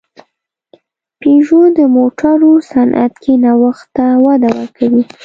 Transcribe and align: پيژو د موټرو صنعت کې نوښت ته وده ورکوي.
پيژو 1.19 1.61
د 1.77 1.79
موټرو 1.95 2.51
صنعت 2.71 3.13
کې 3.23 3.33
نوښت 3.43 3.87
ته 3.95 4.05
وده 4.25 4.49
ورکوي. 4.57 5.03